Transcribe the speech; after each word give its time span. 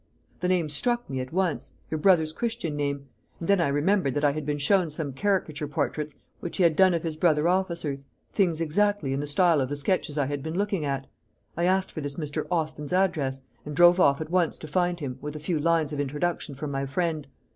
The 0.39 0.47
name 0.47 0.67
struck 0.67 1.07
me 1.07 1.19
at 1.19 1.31
once 1.31 1.75
your 1.91 1.99
brother's 1.99 2.33
Christian 2.33 2.75
name; 2.75 3.07
and 3.39 3.47
then 3.47 3.61
I 3.61 3.67
remembered 3.67 4.15
that 4.15 4.23
I 4.25 4.31
had 4.31 4.47
been 4.47 4.57
shown 4.57 4.89
some 4.89 5.13
caricature 5.13 5.67
portraits 5.67 6.15
which 6.39 6.57
he 6.57 6.63
had 6.63 6.75
done 6.75 6.95
of 6.95 7.03
his 7.03 7.15
brother 7.15 7.47
officers 7.47 8.07
things 8.31 8.61
exactly 8.61 9.13
in 9.13 9.19
the 9.19 9.27
style 9.27 9.61
of 9.61 9.69
the 9.69 9.77
sketches 9.77 10.17
I 10.17 10.25
had 10.25 10.41
been 10.41 10.57
looking 10.57 10.85
at. 10.85 11.05
I 11.55 11.65
asked 11.65 11.91
for 11.91 12.01
this 12.01 12.15
Mr. 12.15 12.47
Austin's 12.49 12.93
address, 12.93 13.43
and 13.63 13.75
drove 13.75 13.99
off 13.99 14.19
at 14.19 14.31
once 14.31 14.57
to 14.57 14.67
find 14.67 14.99
him, 14.99 15.19
with 15.21 15.35
a 15.35 15.39
few 15.39 15.59
lines 15.59 15.93
of 15.93 15.99
introduction 15.99 16.55
from 16.55 16.71
my 16.71 16.87
friend. 16.87 17.27